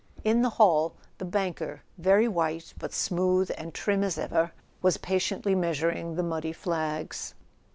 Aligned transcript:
In 0.23 0.41
the 0.41 0.49
hall 0.49 0.95
the 1.19 1.25
banker, 1.25 1.83
very 1.99 2.27
white, 2.27 2.73
but 2.79 2.91
smooth 2.91 3.51
and 3.55 3.71
trim 3.71 4.03
as 4.03 4.17
ever, 4.17 4.51
was 4.81 4.97
patiently 4.97 5.53
measuring 5.53 6.15
the 6.15 6.23
muddy 6.23 6.53
flags. 6.53 7.35